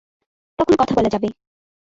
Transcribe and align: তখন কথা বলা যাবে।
তখন 0.59 0.73
কথা 0.75 0.93
বলা 0.95 1.09
যাবে। 1.09 1.27